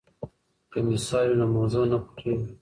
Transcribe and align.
که 0.71 0.79
مثال 0.89 1.25
وي 1.29 1.35
نو 1.39 1.45
موضوع 1.55 1.83
نه 1.91 1.97
پټیږي. 2.05 2.47